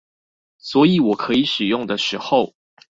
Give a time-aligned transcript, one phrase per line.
[0.57, 2.55] 所以我可以使用的時候